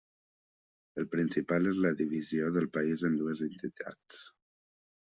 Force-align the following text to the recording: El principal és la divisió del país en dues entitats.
El 1.01 1.07
principal 1.11 1.69
és 1.73 1.83
la 1.87 1.93
divisió 2.01 2.51
del 2.57 2.69
país 2.79 3.07
en 3.13 3.21
dues 3.23 3.47
entitats. 3.51 4.29